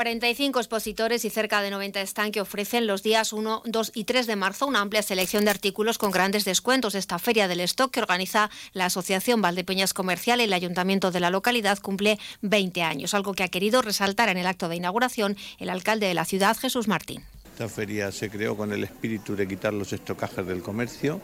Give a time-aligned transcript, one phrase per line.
[0.00, 4.26] 45 expositores y cerca de 90 están que ofrecen los días 1, 2 y 3
[4.26, 6.94] de marzo una amplia selección de artículos con grandes descuentos.
[6.94, 11.28] Esta feria del stock que organiza la Asociación Valdepeñas Comercial y el Ayuntamiento de la
[11.28, 15.68] localidad cumple 20 años, algo que ha querido resaltar en el acto de inauguración el
[15.68, 17.22] alcalde de la ciudad, Jesús Martín.
[17.60, 21.20] Esta feria se creó con el espíritu de quitar los estocajes del comercio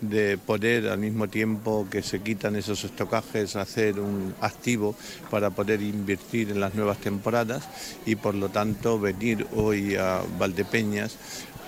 [0.00, 4.94] de poder al mismo tiempo que se quitan esos estocajes hacer un activo
[5.28, 7.68] para poder invertir en las nuevas temporadas
[8.06, 11.16] y por lo tanto venir hoy a Valdepeñas,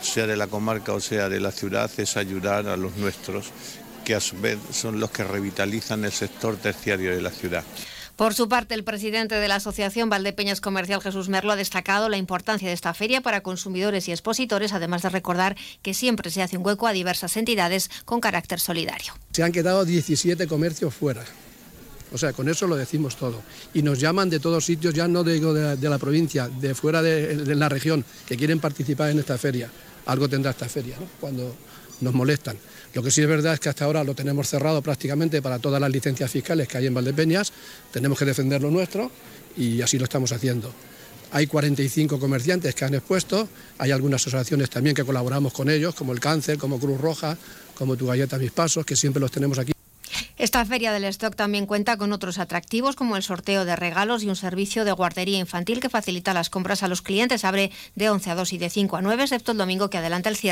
[0.00, 3.50] sea de la comarca o sea de la ciudad, es ayudar a los nuestros
[4.04, 7.64] que a su vez son los que revitalizan el sector terciario de la ciudad.
[8.16, 12.16] Por su parte, el presidente de la Asociación Valdepeñas Comercial, Jesús Merlo, ha destacado la
[12.16, 16.56] importancia de esta feria para consumidores y expositores, además de recordar que siempre se hace
[16.56, 19.14] un hueco a diversas entidades con carácter solidario.
[19.32, 21.24] Se han quedado 17 comercios fuera.
[22.12, 23.42] O sea, con eso lo decimos todo.
[23.72, 27.38] Y nos llaman de todos sitios, ya no digo de, la provincia, de fuera de,
[27.38, 29.68] de, la región, que quieren participar en esta feria.
[30.06, 31.08] Algo tendrá esta feria, ¿no?
[31.18, 31.56] Cuando
[32.00, 32.56] nos molestan.
[32.94, 35.80] Lo que sí es verdad es que hasta ahora lo tenemos cerrado prácticamente para todas
[35.80, 37.52] las licencias fiscales que hay en Valdepeñas,
[37.92, 39.10] tenemos que defender lo nuestro
[39.56, 40.72] y así lo estamos haciendo.
[41.32, 46.12] Hay 45 comerciantes que han expuesto, hay algunas asociaciones también que colaboramos con ellos, como
[46.12, 47.36] el Cáncer, como Cruz Roja,
[47.74, 49.74] como Tu Galleta Mis Pasos, que siempre los tenemos aquí.
[50.36, 54.28] Esta feria del stock también cuenta con otros atractivos como el sorteo de regalos y
[54.28, 57.44] un servicio de guardería infantil que facilita las compras a los clientes.
[57.44, 60.28] Abre de 11 a 2 y de 5 a 9, excepto el domingo que adelanta
[60.28, 60.42] el cierre.